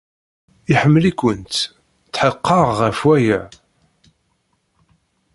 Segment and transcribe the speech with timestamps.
[0.73, 1.53] Iḥemmel-ikent.
[2.13, 3.41] Tḥeqqeɣ ɣef waya.